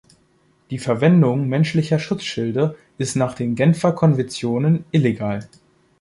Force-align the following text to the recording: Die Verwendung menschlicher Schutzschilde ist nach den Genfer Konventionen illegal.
Die 0.71 0.79
Verwendung 0.79 1.47
menschlicher 1.47 1.99
Schutzschilde 1.99 2.75
ist 2.97 3.15
nach 3.15 3.35
den 3.35 3.53
Genfer 3.53 3.93
Konventionen 3.93 4.83
illegal. 4.89 5.47